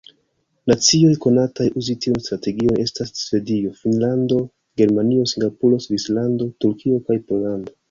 [0.69, 4.41] Nacioj konataj uzi tiun strategion estas Svedio, Finnlando,
[4.83, 7.79] Germanio, Singapuro, Svislando, Turkio kaj Pollando.